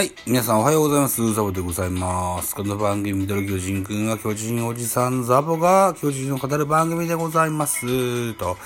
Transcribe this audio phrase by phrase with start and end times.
[0.00, 0.12] はい。
[0.26, 1.34] 皆さんおはようございます。
[1.34, 2.54] ザボでございます。
[2.54, 8.32] この番組、ミドル巨人くんは巨人おじさんザボが巨人を語る番組でございます。
[8.36, 8.56] と。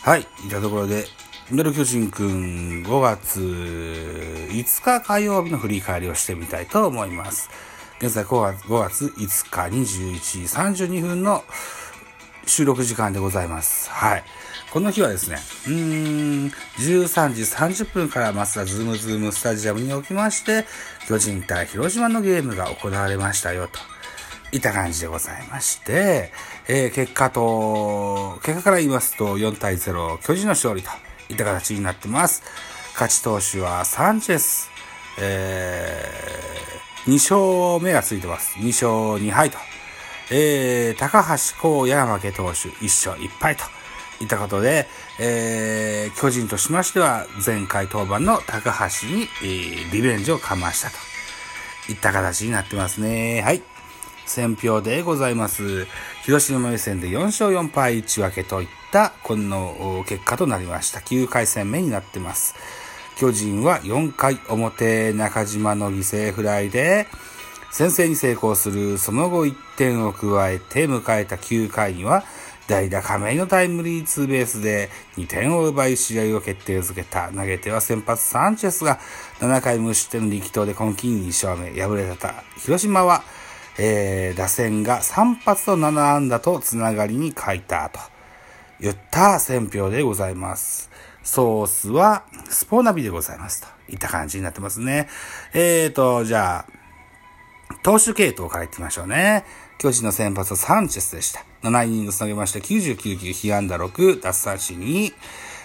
[0.00, 0.26] はい。
[0.46, 1.04] いたところで、
[1.50, 7.50] ミドル巨人くん5月5日火曜日の振り返りをしてみたいと思います。
[8.00, 11.44] 現在5月 ,5 月5日21時32分の
[12.46, 13.90] 収録時間でございます。
[13.90, 14.24] はい。
[14.76, 20.66] この日はですね、うーん、13時30分からマツダズームズームスタジアムにおきまして、
[21.08, 23.80] 巨人対広島のゲームが行われましたよ、と。
[24.54, 26.30] いった感じでございまして、
[26.68, 30.90] えー、結果と、結果から言いますと、4対0、巨人の勝利と
[31.30, 32.42] いった形になってます。
[32.92, 34.68] 勝ち投手はサンチェス、
[35.18, 38.58] えー、2勝目がついてます。
[38.58, 39.56] 2勝2敗と。
[40.30, 43.64] えー、高橋光也負け投手1勝1敗と
[44.20, 44.86] いったことで、
[45.20, 50.96] えー、巨人としましては前回登板の高橋に、えー、リベンジをかましたと
[51.92, 53.42] いった形になってますね。
[53.42, 53.62] はい。
[54.26, 55.86] 選票でございます。
[56.24, 61.00] 広島目線で4勝4敗1分けといったこの結果となりました。
[61.00, 62.56] 9回戦目になってます。
[63.16, 67.06] 巨人は4回表中島の犠牲フライで、
[67.70, 72.24] 先制に成功する、その後1点を加えて迎えた9回には、
[72.66, 77.30] 代打亀井のタイムリーツーベースで2点を奪い試合を決定づけた。
[77.30, 78.98] 投げては先発サンチェスが
[79.40, 81.70] 7回無失点力投で今季2勝目。
[81.80, 83.22] 敗れた広島は、
[83.78, 88.00] えー、打線が3発と7安打とつながりに書いたと
[88.80, 90.90] 言った選票でございます。
[91.22, 95.08] ソースはスポーナビでございますといった感じになってますね。
[95.54, 96.76] えーと、じゃあ、
[97.82, 99.44] 投手系統からいってみましょうね。
[99.78, 101.44] 巨人の先発はサンチェスでした。
[101.62, 105.12] 7イニング投げまして99球、被安打6、奪三振2、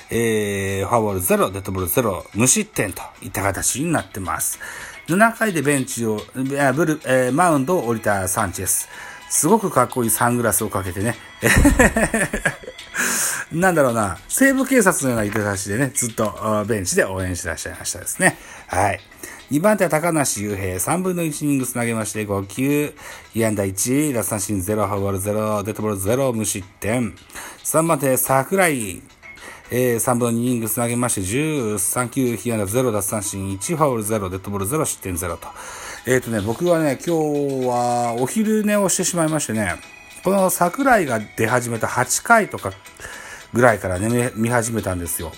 [0.09, 4.59] えー、フォアボール0、デッドボール0、無失点といった形になってます。
[5.07, 6.43] 7回でベンチを、ブ
[6.85, 8.89] ル、えー、マウンドを降りたサンチェス。
[9.29, 11.15] すごくかっこいいサングラスをかけてね。
[13.53, 18.37] なんだろうな、西部警察のような言い方でね、ずっとベンチで応援してらっしゃいましたですね。
[18.67, 18.99] はい。
[19.51, 22.95] 2番手は高梨雄平、3分の1イニングス投げまして5球、
[23.33, 27.13] 被安打1、奪三振0、フォアボール0、デッドボール0、無失点。
[27.65, 29.01] 3番手桜井、
[29.69, 35.49] えー、3分の2イニングス投げまして13球、被安打0、奪三振1、ファウル0、デッドボール0、失点0と。
[36.05, 39.75] えっ、ー、とね、僕はね、今日はお昼寝をしてしまいましてね、
[40.23, 42.71] この桜井が出始めた8回とか
[43.51, 45.33] ぐらいからね、見始めたんですよ。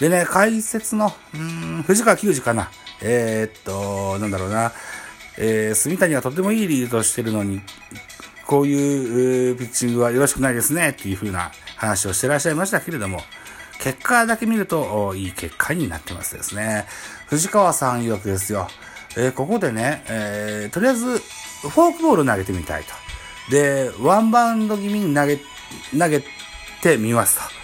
[0.00, 2.70] でね、解説の、うん、藤川球児かな。
[3.02, 4.72] えー、っと、なんだろうな。
[5.36, 7.60] えー、住谷がとてもいいリードしてるのに、
[8.46, 13.20] こういうピッチングはよろしくないですね、っていう風な話をしてらっしゃいましたけれども、
[13.78, 16.86] 結果だけ見ると、いい結果になってますですね。
[17.28, 18.68] 藤川さん曰くですよ。
[19.16, 22.90] えー、ここでね、えー、とりあえず、フォークボール投げてみたいと。
[23.50, 25.36] で、ワンバウンド気味に投げ、
[25.98, 26.22] 投げ
[26.82, 27.59] てみますと。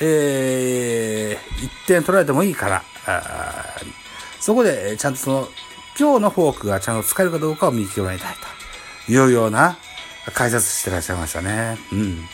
[0.00, 2.82] えー、1点取られてもいいから、
[4.40, 5.48] そこでちゃんとその、
[5.98, 8.34] 今日のフォークがちゃんと使えるかどうかを見極めたい
[9.06, 9.76] というような
[10.34, 11.76] 解説してらっしゃいましたね。
[11.92, 12.24] うん。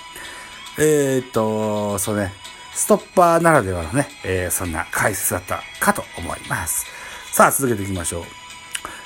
[0.79, 2.33] えー、っと、そうね、
[2.75, 6.85] ストッパーならではのね、えー、そんな解説だったかと思います。
[7.33, 8.25] さあ、続けていきましょう。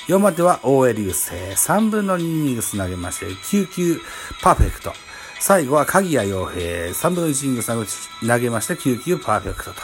[0.08, 1.32] 4番手は大江流星。
[1.34, 4.00] 3分の2イニングス投げまして、9球
[4.42, 4.92] パーフェクト。
[5.41, 9.81] 最後は鍵谷洋平、3分の1イニング投げまして9球パーフェクトと。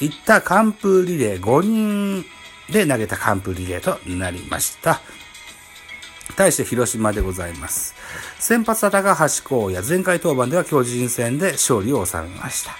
[0.00, 2.24] いった完封リレー5人
[2.72, 5.00] で投げた完封リレーとなりました。
[6.36, 7.94] 対して広島でございます。
[8.38, 12.72] 先発は高橋光也、前回登板では巨人戦で勝利を収めました。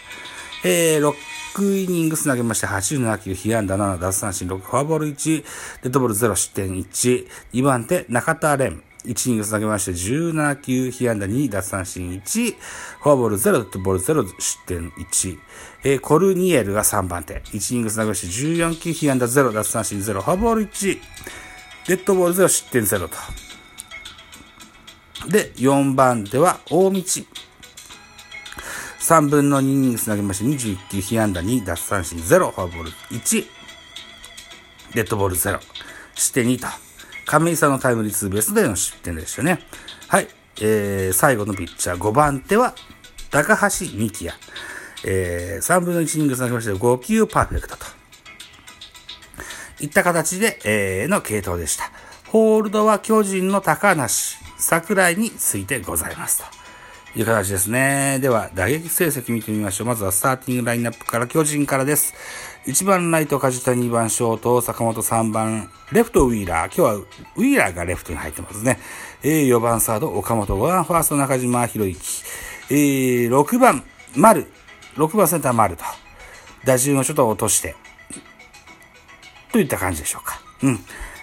[0.64, 1.14] えー、
[1.54, 5.44] 6イニングス投げまして87球、被安打7、奪三振6、フォアボール1、
[5.82, 12.54] デッドボール0、失点1、2番手中田蓮、1イニングス投げまして17球、被安打2、奪三振1、
[13.00, 15.38] フォアボール0、デッドボール0、失点1。
[15.84, 17.40] えー、コルニエルが3番手。
[17.46, 20.98] 1イニングス投げまして14球、被安打0、奪三振0、フォアボール1、
[21.88, 23.16] デッドボール0、失点0と。
[25.28, 27.00] で、4番手は大道。
[29.00, 33.46] 3分の2イニングス投げまして21球、被安打2、奪三振0、フォアボール1、
[34.94, 35.58] デッドボール0、
[36.14, 36.89] 失点2と。
[37.30, 39.60] 亀井さんのタイムリーツーベースでの失点でしたね。
[40.08, 40.26] はい。
[40.60, 42.74] えー、最後のピッチャー5番手は、
[43.30, 44.36] 高橋幹也。
[45.04, 47.86] えー、3分の1イニング投げまして5球パーフェクトと。
[49.78, 51.92] いった形で、えー、の系統でした。
[52.26, 56.60] ホールドは巨人の高梨、桜井についてございますと。
[57.16, 58.18] いう形ですね。
[58.20, 59.86] では、打撃成績見てみましょう。
[59.86, 62.12] まずはスターティングラインナップから巨人からです。
[62.66, 66.74] 1番ライト梶谷、2番ショート坂本、3番レフトウィーラー。
[66.74, 68.78] 今日はウィーラーがレフトに入ってますね。
[69.22, 72.24] えー、4番サード岡本、5番ファースト中島博之。
[72.68, 73.82] えー、6番
[74.14, 74.46] 丸、
[74.96, 75.84] 6番センター丸と。
[76.66, 77.76] 打順をちょっと落として、
[79.52, 80.42] といった感じでしょうか。
[80.62, 80.80] うん。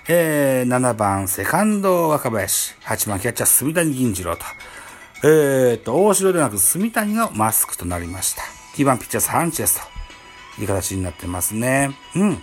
[0.09, 4.43] えー、7番セカンド若林、8番キャッチャー住谷銀次郎と。
[5.23, 8.41] えー、っと、大城ではなく住谷のマスクとなりました。
[8.75, 9.96] 9番ピッチャーサンチェスと
[10.59, 11.91] いう形になってますね。
[12.15, 12.41] うん。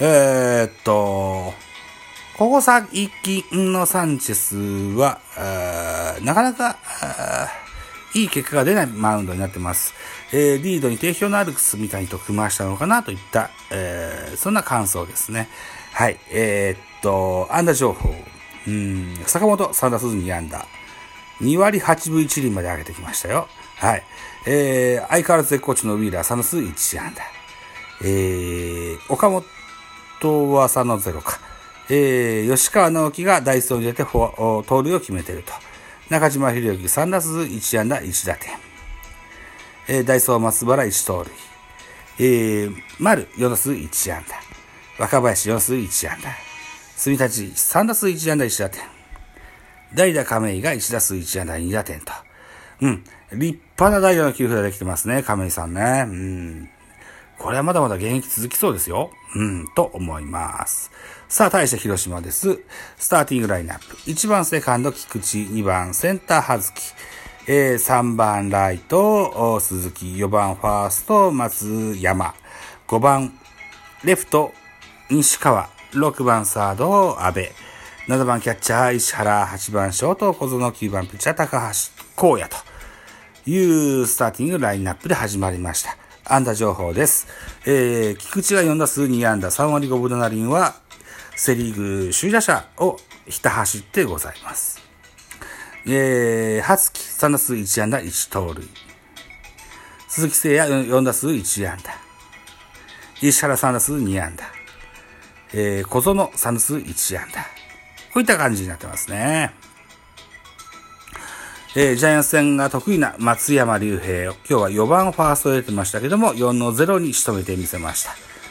[0.00, 1.54] えー、っと、
[2.36, 2.82] ここ最
[3.22, 4.56] 近のサンチェス
[4.98, 5.20] は、
[6.22, 6.76] なかなか、
[8.14, 9.94] いい結果が出ないマウンドになってます。
[10.32, 15.48] えー、リードに定評のあるみたいと組ましたのかなといった、えー、そんな感想ですね。
[15.92, 16.18] はい。
[16.30, 18.14] えー、っと、安打情報。
[18.66, 20.66] うん、坂本3打数2安打。
[21.40, 23.48] 2割8分1厘まで上げてきましたよ。
[23.82, 24.04] はい。
[24.46, 27.24] えー、相変わらず絶好調のウィーラー3打数1安打。
[28.04, 29.42] えー、岡本
[30.52, 31.40] は3の0か。
[31.90, 35.52] えー、吉川直樹がダイソーに出て盗塁を決めていると。
[36.10, 38.52] 中島博之3打数1安打1打点。
[39.88, 41.32] えー、ダイソー松原1盗塁。
[42.20, 45.02] えー、丸4打数1安打。
[45.02, 46.30] 若林4打数1安打。
[46.96, 48.84] 住立3打数1安打1打点。
[49.92, 52.12] 代打亀井が1打数1安打2打点と。
[52.80, 53.04] うん。
[53.32, 56.04] 立派な代打の給付ができてますね、亀井さんね。
[56.06, 56.68] うん。
[57.38, 59.10] これはまだまだ現役続きそうですよ。
[59.34, 60.92] うん、と思います。
[61.28, 62.60] さあ、対して広島です。
[62.96, 63.96] スターティングラインナップ。
[63.96, 65.38] 1番セカンド、菊池。
[65.38, 66.94] 2番センター、葉月。
[67.48, 70.06] えー、3番ライト、鈴木。
[70.14, 72.34] 4番ファースト、松山。
[72.86, 73.32] 5番
[74.04, 74.52] レフト、
[75.10, 75.68] 西川。
[75.92, 77.50] 6番サード、安倍。
[78.08, 79.46] 7番キャッチャー、石原。
[79.46, 80.70] 8番ショート、小園。
[80.70, 82.56] 9番ピッチャー、高橋光也と
[83.50, 85.96] いうスターティングラインナップで始まりました。
[86.24, 87.26] 安打情報です。
[87.66, 90.76] えー、菊池が4打数2安打、3割5分7厘は、
[91.34, 92.96] セリーグ首位打者を
[93.26, 94.78] ひた走ってございます。
[95.84, 98.68] えー、初期3打数1安打1盗塁。
[100.06, 101.92] 鈴木誠也4打数1安打。
[103.20, 104.44] 石原3打数2安打。
[105.54, 107.42] えー、小園3打数1安打。
[108.14, 109.71] こういった感じになってますね。
[111.74, 118.04] えー、ジャイアンツ戦が得意な松山竜平を、今日は4番ファーストで出てましたけども、4の0に仕留めてみせまし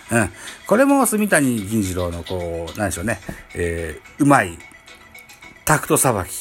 [0.09, 0.18] た。
[0.18, 0.29] うん。
[0.65, 3.19] これも住谷銀次郎のこう、なんでしょうね、
[3.53, 4.57] えー、うまい、
[5.65, 6.31] タクトさばき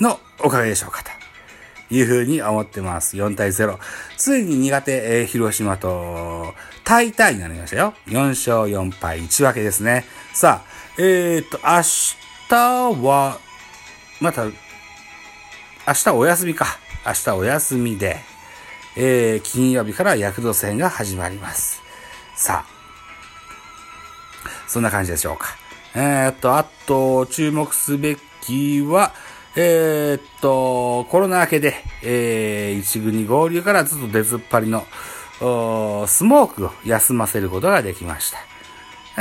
[0.00, 3.18] のおかげでしょうかというふうに思ってます。
[3.18, 3.78] 4対0。
[4.16, 6.54] ついに苦手、えー、広島と、
[6.84, 7.92] 対対になりましたよ。
[8.06, 10.06] 4勝4敗1分けですね。
[10.32, 11.82] さあ、えー、っと、明
[12.48, 13.38] 日は、
[14.22, 14.46] また、
[15.86, 16.78] 明日お休みか。
[17.06, 18.16] 明日お休みで、
[18.96, 21.82] えー、金曜日から躍動戦が始まります。
[22.34, 22.74] さあ、
[24.66, 25.48] そんな感じでしょうか。
[25.94, 29.12] えー、っと、あと、注目すべきは、
[29.56, 34.86] えー、っと、コロナ明けで、えー、一軍に合流からずっと出ずっぱりの、
[36.06, 38.38] スモークを休ませることができました。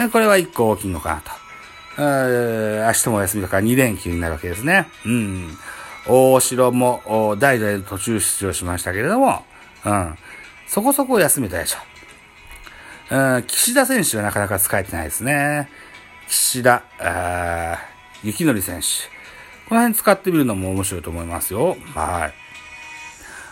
[0.02, 1.32] えー、これは一個大きいのかなと。
[1.98, 4.88] 明日もお休みだから2連休になるわけですね。
[5.06, 5.58] うん。
[6.08, 9.44] 大城も代々途中出場しましたけれども、
[9.86, 10.18] うん。
[10.68, 11.78] そこそこ休めたでしょ。
[13.12, 15.70] うん、岸田選手はなかなか使えてないですね。
[16.28, 17.78] 岸田、あ
[18.24, 18.88] 雪則選手。
[19.70, 21.78] この辺使ってみるのも面白いと思いますよ。
[21.94, 22.34] はい。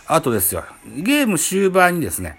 [0.08, 2.38] あとですよ、ゲーム終盤にですね、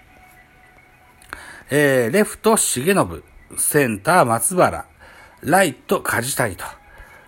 [1.69, 3.23] えー、レフト重信、
[3.57, 4.85] センター松原、
[5.41, 6.65] ライト梶谷と。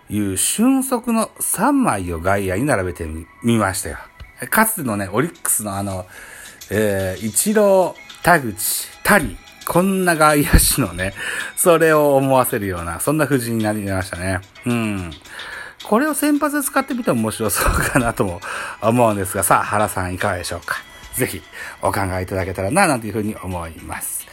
[0.08, 3.06] いう俊足の3枚を外野に並べて
[3.42, 3.98] みましたよ。
[4.50, 6.06] かつてのね、オリックスのあの、
[6.70, 9.36] えー、一郎、田口、谷、
[9.66, 11.14] こんな外野手のね、
[11.56, 14.40] それを思わせるような、そんな布陣になりましたね。
[14.64, 15.10] うん。
[15.84, 18.40] これを先発で使ってみても面白そうかなとも
[18.82, 20.76] 思うんですが、さあ、原さんいかがでしょうか。
[21.14, 21.40] ぜひ
[21.82, 24.26] お考えいただけたらな、なんていうふうに思います。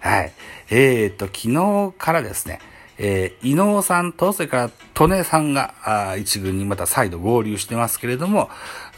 [0.00, 0.32] はい。
[0.70, 2.60] えー、っと、昨日からですね、
[3.02, 8.50] えー、伊能さんと、それから利根さんが、あ一軍にまた再度合流してますけれども、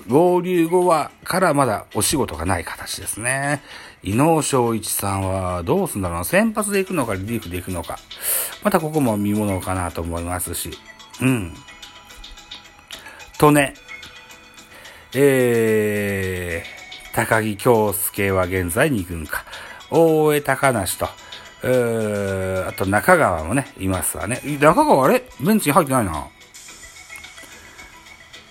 [0.08, 3.62] 合流後は、からまだお仕事がない形ですね。
[4.02, 6.24] 伊能昌一さんはどうすんだろうな。
[6.24, 7.96] 先発で行くのか、リリーフで行くのか。
[8.64, 10.70] またここも見物かなと思いますし。
[11.20, 11.54] うん。
[13.40, 13.74] 利根。
[15.14, 19.44] えー、高木京介は現在2軍か。
[19.90, 21.21] 大江高梨と。
[21.64, 24.40] えー、あと中川もね、いますわね。
[24.60, 25.22] 中川あれ？
[25.40, 26.28] ベンチに入ってないな。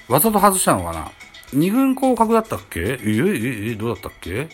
[0.08, 1.12] わざと外したのかな？
[1.54, 2.80] 二軍降格だったっけ？
[2.80, 4.48] えええどうだったっけ？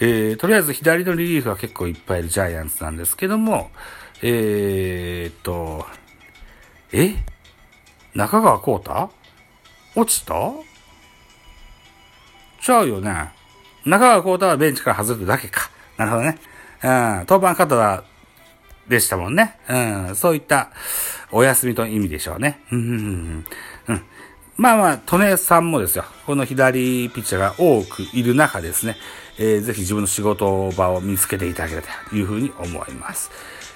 [0.00, 3.70] えー、とりあえず左のリリーフは結構いっぱいいるジャイアンツなんですけども、
[4.22, 5.86] えー、っと、
[6.92, 7.14] え？
[8.14, 9.10] 中川幸太
[9.94, 10.34] 落ちた？
[12.62, 13.32] ちゃうよね。
[13.84, 15.70] 中川幸太はベンチから外れただけか。
[15.98, 16.38] なるほどね。
[16.82, 18.04] うん、登板方
[18.88, 19.58] でしたもんね。
[19.68, 20.70] うん、そういった
[21.30, 22.60] お休みと意味でしょうね。
[22.70, 23.46] うん、うん、
[23.88, 24.02] うん。
[24.56, 26.04] まあまあ、トネさんもですよ。
[26.26, 28.96] この左ピッチャーが多くいる中ですね。
[29.38, 33.30] えー、ぜひ自分の仕事場を見つけていただければというふうに思います。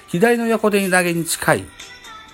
[0.07, 1.65] 左の横手に投げに近い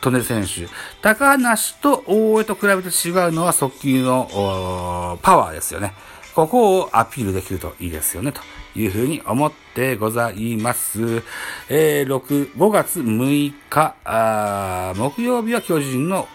[0.05, 0.67] 利根選手。
[1.01, 5.93] 高梨と大江と比べて違うのは速球のパワーですよね。
[6.35, 8.41] ここをアピールできるといいですよね、と
[8.75, 11.23] いうふうに思ってございます。
[11.69, 16.27] えー、6、5月6日、あ木曜日は巨人の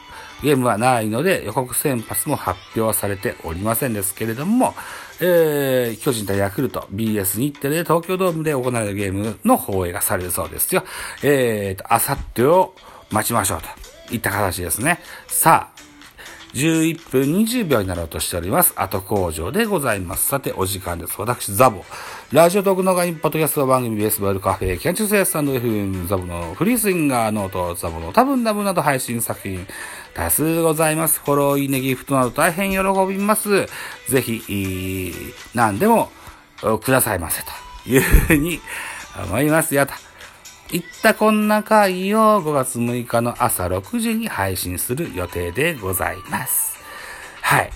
[0.43, 4.75] ゲームはないので予告先発も発表されておりませんですけれども、
[5.21, 10.85] えー、巨人対ヤクルト BS 日テレで東京ドームで行われるゲームの放映がされるそうですよ。
[11.25, 12.75] えーと、あさってを
[13.11, 13.61] 待ちましょう
[14.09, 15.01] といった形ですね。
[15.27, 15.79] さあ、
[16.55, 18.73] 11分20秒になろうとしております。
[18.77, 20.27] 後工場でございます。
[20.27, 21.15] さて、お時間です。
[21.19, 21.85] 私、ザボ。
[22.33, 29.67] ラジオトークのガインポッドキャスト番組ベースボールカフェ、キャンチューセイスタンド FM、ザボのフリースインガーノート、ザボの多分ダブなど配信作品、
[30.15, 31.21] 多数ございます。
[31.25, 32.79] フォロー、いいね、ギフトなど大変喜
[33.09, 33.67] びます。
[34.09, 35.13] ぜひ、
[35.55, 36.11] 何でも
[36.83, 37.49] くださいませと
[37.89, 38.61] いうふうに
[39.23, 40.08] 思いますよと。
[40.71, 46.79] いったこんな回を5月6日の朝6時に配信する予定でございます。
[47.41, 47.71] はい。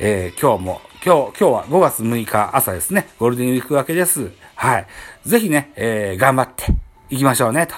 [0.00, 3.08] えー、今日も、今日、今日は5月6日朝ですね。
[3.20, 4.32] ゴールデンウィーク明けです。
[4.56, 4.86] はい。
[5.24, 6.74] ぜひね、えー、頑張って
[7.08, 7.76] いきましょうね、と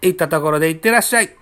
[0.00, 1.36] いったところでいってらっしゃい。